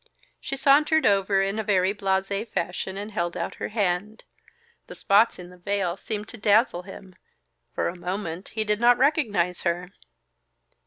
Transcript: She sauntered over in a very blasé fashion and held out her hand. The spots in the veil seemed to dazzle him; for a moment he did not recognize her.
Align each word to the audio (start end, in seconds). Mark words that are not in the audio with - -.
She 0.39 0.55
sauntered 0.55 1.05
over 1.05 1.43
in 1.43 1.59
a 1.59 1.63
very 1.63 1.93
blasé 1.93 2.47
fashion 2.47 2.97
and 2.97 3.11
held 3.11 3.37
out 3.37 3.53
her 3.61 3.67
hand. 3.67 4.23
The 4.87 4.95
spots 4.95 5.37
in 5.37 5.51
the 5.51 5.59
veil 5.59 5.95
seemed 5.95 6.27
to 6.29 6.37
dazzle 6.37 6.81
him; 6.81 7.13
for 7.75 7.87
a 7.87 7.95
moment 7.95 8.47
he 8.49 8.63
did 8.63 8.79
not 8.79 8.97
recognize 8.97 9.61
her. 9.61 9.91